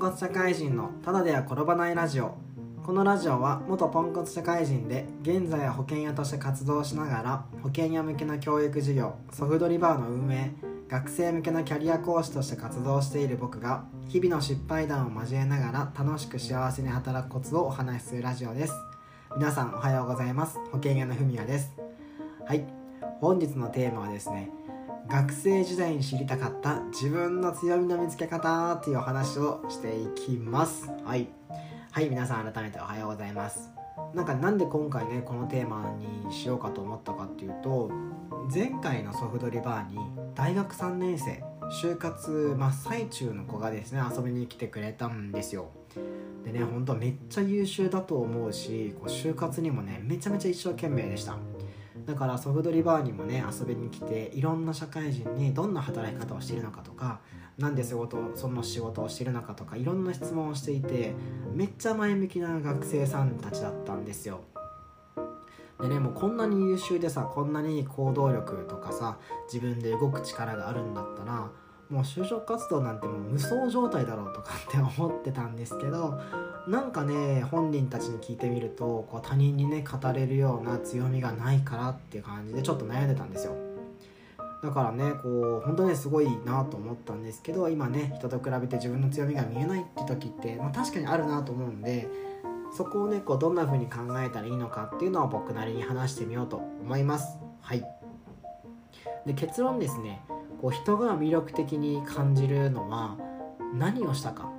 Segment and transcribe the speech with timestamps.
[0.00, 2.34] コツ社会人のただでは転ばないラジオ。
[2.86, 10.54] このラジオは元ポンコツ社会人で現在は保険屋として活動しながら保険屋向けの教育事業ソフトリバーの運営
[10.88, 18.72] 学生向けのキャリア講師として活動している僕が日々の失敗談を交えながら楽しく幸せに働くコツをお話しするラジオです。
[19.36, 20.58] 皆さんおはようございます。
[20.72, 21.72] 保険屋のふみやです。
[22.46, 22.64] はい。
[23.20, 24.50] 本日のテーマはですね
[25.10, 30.88] 学生時代に知りたかった自分の強みの見つけ方っていうお話をしていきます。
[31.04, 31.26] はい。
[31.90, 33.70] はい皆さん改めておはようございます。
[34.14, 37.90] なんかなんで今回ねこのテーマにしようかと思ったかっていうと
[38.54, 39.98] 前回のソフトリバーに
[40.36, 41.42] 大学3年生
[41.82, 45.70] 就活真っ最中の子がですね遊びに来てくれたんですよ。
[46.44, 51.36] でね本当めっちゃ優秀だと思うしこう就活にもねめちゃめちゃ一生懸命でした。
[52.06, 57.20] だからソフトリバーにもね遊びに来ていろんな社会人にどんな働き方をしているのかとか
[57.58, 61.14] なんで仕事その仕事をしているのかとかいろんな質問をしていて
[61.54, 64.40] めっちゃ前向きな学生さんたちだったんですよ。
[65.80, 69.18] でねもうこんなに優秀でさこんなに行動力とかさ
[69.52, 71.50] 自分で動く力があるんだったら
[71.90, 76.20] もう就職活動なんてもう無双状態だろうとかって思ってたんですけど
[76.68, 83.56] なんかね本人たちに聞いてみるとこう他人にね語れるような強みがないからっていう感じでちょっと悩んでたんですよ。
[84.62, 92.08] だからねこう本当にすごいなと思ったんですけど今ね人と比べて自分の強みが見えないって時って、まあ、確かにあるなと思うんで
[92.76, 97.38] そこをねこうどんな風に考えたらいいのかっていうのを僕なりに話してみようと思います。
[97.62, 97.84] はい。
[99.26, 100.22] で結論ですね。
[100.60, 103.16] こう人が魅力的に感じるのは
[103.74, 104.50] 何をしたか、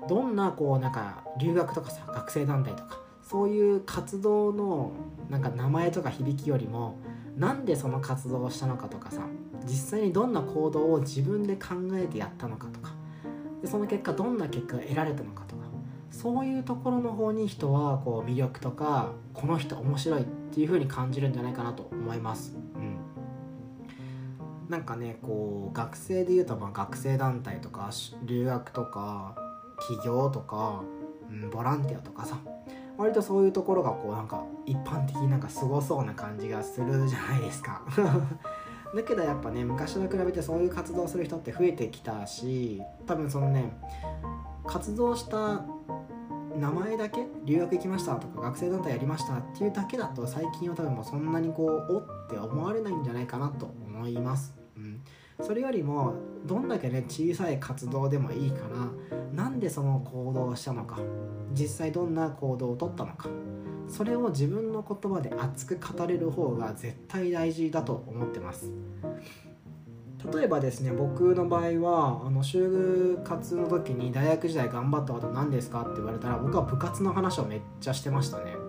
[0.00, 4.92] うん、どんなこうなんか留学とかさ学生団体とかそういう活動の
[5.28, 6.98] なんか名前とか響きよりも
[7.36, 9.22] なんでその活動をしたのかとかさ
[9.64, 12.94] 実際にどんな行動を自分で考えてやったのかとか
[13.60, 15.66] でその結果どんな結果が得られたのかとか
[16.10, 22.56] そういうところの方に人はこう魅力とかこの人面白いっていう風に感じるんじゃないかなと思います。
[22.76, 22.95] うん
[24.68, 27.90] なんかねこう学生でいうとまあ学生団体とか
[28.24, 29.36] 留学とか
[29.88, 30.82] 起業とか、
[31.30, 32.38] うん、ボランティアとかさ
[32.96, 37.82] 割とそういうところがこうなんか一般的になんかすごそうな感じがするじゃないですか。
[38.94, 43.76] だけどやっぱね昔と比べてそういう活動する人って増えてきたし多分そのね
[44.64, 45.64] 活動した
[46.56, 55.00] 名前だけ留学行きましたとか学生団体やりましたっていうだけだと最近は多分もうそんなにこうおって思われないんじゃないかなと思います、うん、
[55.40, 56.14] それよりも
[56.44, 58.86] どんだけね小さい活動でもいいから
[59.32, 60.98] なんでその行動をしたのか。
[61.52, 63.28] 実際どんな行動をとったのか。
[63.88, 68.70] それを自分の言葉で熱く語れる方が絶対大事だと思ってます。
[70.32, 78.65] 例えばですね僕の場合はあの就活の時に大学時代頑張ったこと何ですかって言われたら僕は部活の話をめっちゃしてましたね。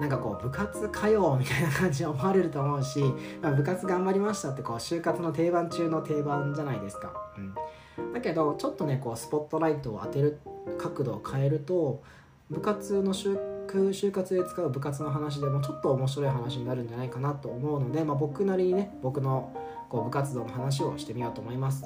[0.00, 3.00] なんかこう部活かよみたいな感じで思われると思うし、
[3.42, 10.40] まあ、部活頑張りましたってこう就活の定番中の定番じゃないですか、うん、だけどちょっとねこうスポットライトを当てる
[10.78, 12.02] 角度を変えると
[12.48, 13.38] 部活の就
[13.68, 19.54] 就活で使う部活の話でもちょっと面白い話になるんじゃないかなと思うので、まあ、僕なりにね僕の
[19.90, 21.84] こう部活動の話をしてみようと思います。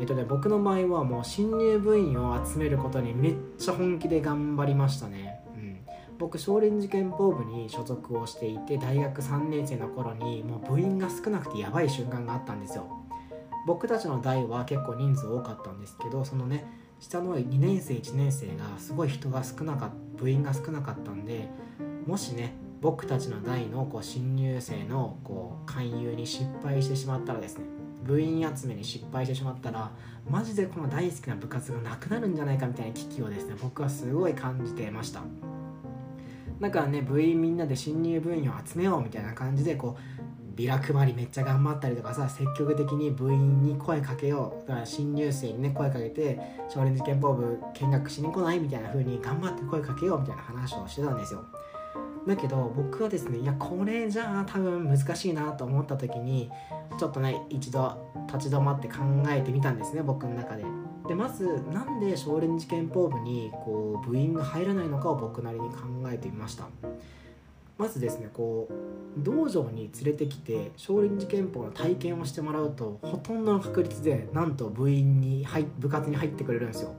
[0.00, 5.43] えっとね、僕の場合はもう新入部員を集めることにめっちゃ本気で頑張りましたね。
[6.24, 12.88] 僕少林寺拳法部に所属をしていて大学3年生の頃にもう部員が少なくてやばい瞬間があったんですよ。
[13.66, 16.64] 僕たちの代は結構人数多かったんですけどそのね
[16.98, 21.46] 下の2年生1年生がすごい人が少なかった部員が少なかったんで
[22.06, 27.64] もしね僕たちの代のこう新入生のこう勧誘に失敗してしまったらですね
[28.02, 29.90] 部員集めに失敗してしまったら
[30.30, 35.22] マジでこの大好きな部活がなくなるんじゃないかみたいな危機をですね僕はすごい感じてました
[36.64, 46.40] だからね部員みんなで新入部員を集めようみたいな感じでこうビラ配りめっちゃ頑張ったりとかさ積極的に部員に声かけようだから新入生にね声かけて
[46.72, 51.44] 少林寺拳法部見学しに来ないみたいな風に頑張って声かけようみたいな話をしてたんですよ
[52.26, 56.50] だけど僕はですねいやこれじゃあ多分難しいなと思った時に
[56.98, 60.64] ちょっとね一度立ち止まって考えてみたんですね僕の中で。
[61.06, 66.66] でまずなんで少林寺拳法部にこう部員が入らないのかを僕なりに考えてみました。
[67.76, 68.74] まずですねこう
[69.18, 76.94] 道場に連れてきて少林寺拳法の体験をしてもらうとほとんどの確率でなんと部員に入部活に入ってくれるんですよ。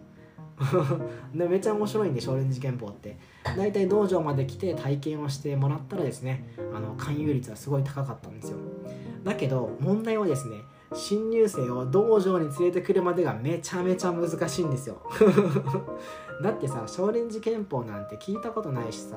[1.36, 3.18] でめちゃ面白いんで少林寺拳法って。
[3.58, 8.58] 大体道場まで来て体験をしてもらったらですねあの勧誘率はすごい高かったんですよ。
[9.24, 10.58] だけど問題はですね
[10.94, 14.98] 新入生を道場に連れてくるまでがめちゃめちゃ難しいんですよ
[16.44, 19.16] だってさ少林寺拳法なんて聞いたことないしさ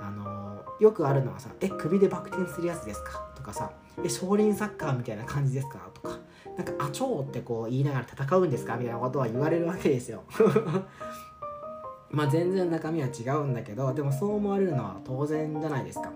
[0.00, 3.70] あのよくあるのはさ「え首でバク転するやつですか?」とかさ
[4.04, 6.16] 「え少林サッカーみたいな感じですか?」とか
[6.56, 10.22] 「なんかあちょうってこう言いながら戦うんですか?」みたいなことは言われるわけですよ
[12.10, 16.10] まあ全然中身は違うんだけどでもそう思われるのは当然じゃないですか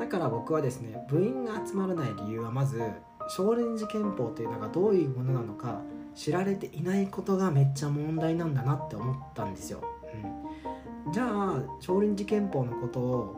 [0.00, 2.82] だから僕はですね部員が集まらない理由はまず
[3.28, 5.82] 少林寺拳法というのがどういうものなのか
[6.14, 9.82] 知られていないことがめっちゃ問題なんだなって思ったんですよ、
[11.06, 13.36] うん、じゃあ少林寺拳法のことを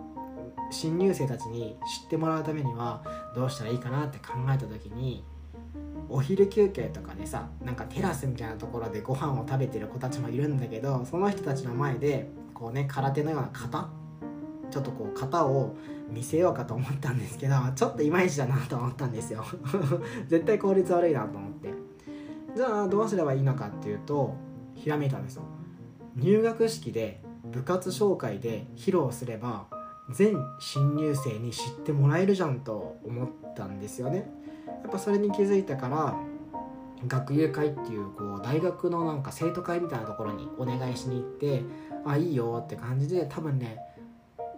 [0.70, 3.02] 新入生たちに知ってもらうためには
[3.34, 5.24] どうしたらいいかなって考えた時に
[6.08, 13.88] お昼休憩とかでさなんかテラスみたいなところでご飯を食べてる子たちもいるんだけどその人たちの前でこうね空手のような型
[14.70, 15.76] ちょっとこう型を
[16.08, 19.44] 見せようかと思ったんですけどちょっといまいちだなと思ったんですよ。
[20.28, 21.74] 絶対効率悪いなと思って。
[22.56, 24.34] じゃあどうすればいいのかっていうと
[24.74, 25.42] ひらめいたんですよ。
[26.16, 29.66] 入学式で部活紹介で披露すれば
[30.10, 34.30] 全新入生に知ってもらえるじゃんと思ったんですよね。
[34.66, 36.14] やっぱそれに気づいたから
[37.06, 41.62] 学友会っていうこう大学のなんか生徒会みたいなところにお願いしに行って
[42.04, 43.78] あいいよって感じで多分ね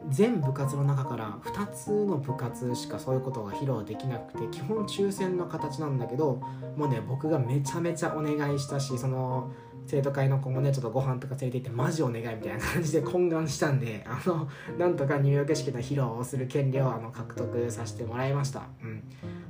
[0.08, 6.40] 全部活の中から2つの部活しかそういうことが披露できなくて基本抽選の形なんだけど
[6.76, 9.50] もうね僕がめちゃめちゃお願いしたしその
[9.86, 14.48] 生徒会の子もねちょっとご飯とか連れて行ってマジお願いみたいな感じで懇願したんであの
[14.78, 19.02] なんとか入学式の披露をする権利をあの獲得させてもらいました、うん、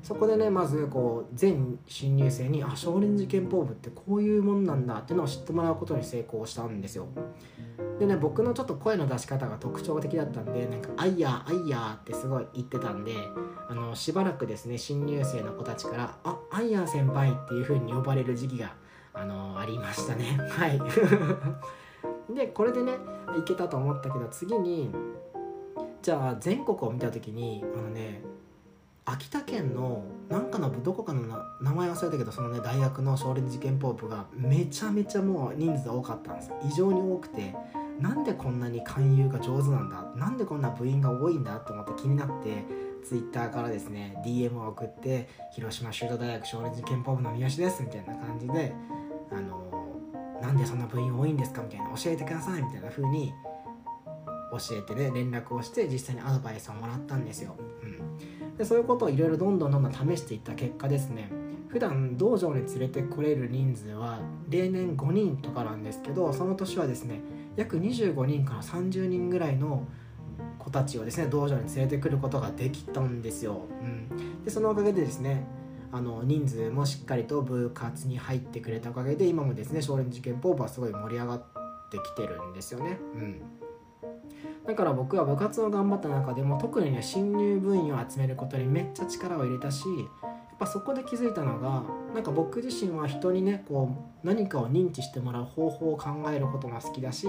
[0.03, 7.07] そこでねまずこう全新入生にあ少林寺拳法部ってこういうもんなんだっていうのを知ってもらうことに成功したんですよ。
[7.99, 13.13] でね僕のちょっと声の出し方が特徴的だったんでなんか「あいやあいや」ってすごい言ってたんで
[13.69, 18.75] あのしばらくですね新入生の子たちから「ああいや先輩」っていう風に呼ばれる時期が
[19.17, 20.39] あのありましたね。
[20.51, 20.81] はい。
[22.35, 22.93] でこれでね
[23.39, 24.91] いけたと思ったけど次に
[26.03, 28.23] じゃあ全国を見た時にあのね
[29.05, 31.23] 秋田県のなんかのどこかの
[31.61, 37.55] 名前忘れたけどそのね大学の少林寺拳法部がめちゃめちゃもう人数多かったんです異常に多くて
[38.01, 42.65] なんでこんなに勧誘が上手なんだなんでこんな部員が多いんだと思って気になって
[43.09, 48.75] Twitter からですね DM を送って広島修道大学少林寺拳法部の三好ですみたいな感じで
[49.31, 49.67] あの
[50.41, 53.33] なんでそんな部員多いんですかみたいな教えてくださいみたいな風に
[54.53, 58.57] 教えてね連絡をして実際にアドバイスをもらったんですよ、うん。
[58.57, 61.31] でそういうことをいろいろどんどんどんどん試していった結果ですね。
[61.69, 67.21] 普段道場に連れてこれる人数は例年5人とかなんですけどその年はですね
[67.57, 69.87] 約25人から30人ぐらいの
[70.59, 75.45] 子たちをですね道場に連れてくることができたんですよ、うん、でそのおかげでですね
[75.97, 81.43] あの人数もしっかりと部活に入ってくれたおかげで今もですね少林寺拳法部はすごい盛り上がっ
[81.91, 83.41] てきてるんですよね、うん。
[84.67, 91.83] だから僕は部活を頑張った中でも特にね新入部員を集めることにめっちゃ力を入れたしやっぱそこで気づいたのが
[92.15, 93.89] なんか僕自身は人にねこ
[94.23, 97.27] う何かを認知してもらう方法を考えることが好きだし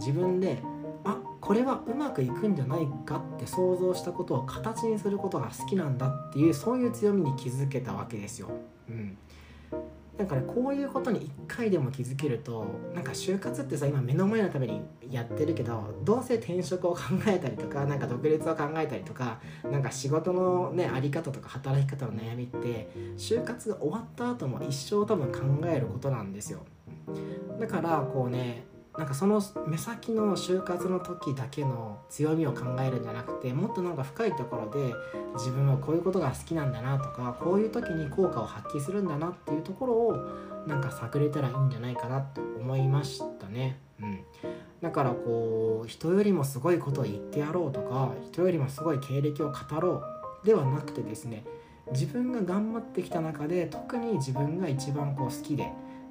[0.00, 0.58] 自分で
[1.04, 1.20] あ
[1.50, 8.50] これはうまくいくんじゃないかって想像したことを形にすることが好きなんだっていうそういう強みに気づけたわけですよ。
[8.88, 9.18] うん
[10.16, 19.40] なんかねこういうことに1回でも気づけるとなんか就活ってさ今目の前のためにやってるけどどうせ転職を考えたりとかなんか独立を考えたりとか
[19.72, 26.60] なんか仕事のねあり方とか働き方の悩みって就活が終わった後も一生多分考えることなんですよ
[27.58, 34.92] だからこうねなんかその目先の就活の時だけの強みを考えるんじゃなくてもっとなんか深いところで
[35.34, 40.16] 自分はこういうことが好きなんだなとかこういう時に効果を発揮するんだなっていうところを
[40.66, 43.78] なんか探れたらいいんじゃないかなって思いましたね。
[44.00, 44.20] うん、
[44.82, 50.02] だからこう人よりもすごいことを言ってやろうとか人よりもすごい経歴を語ろ
[50.42, 51.44] うではなくてですね
[51.92, 55.70] 自分が頑張ってきた中で特に自分が一番こう好きで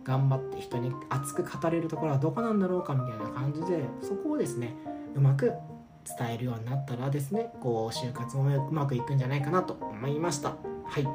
[0.10, 4.74] 頑張って人に熱く語れるところはどこなんだろうかみたいな感じでそこをですね
[5.16, 5.54] うまく
[6.18, 10.50] 伝えるようになったらですねこう就活もうまくいくんじゃないかなと思いました。
[10.50, 11.08] はい。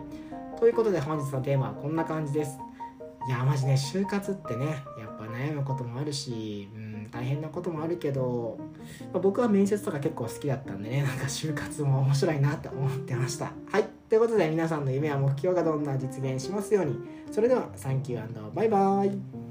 [0.60, 2.56] ということで本日のテーマはこんな感じです。
[3.26, 4.66] いやマジね就活ってね
[5.00, 8.58] やっぱ悩むこともあるし、うん、大変なこともあるけど、
[9.12, 13.50] まあ、僕は面接とか結構好きだったんでねなんか就活も面白いなって思ってました。
[13.72, 13.88] はい。
[14.08, 16.96] ということで皆さんの夢や目標がどんな実現しますように。
[17.30, 19.43] それではサンキューバイバイ。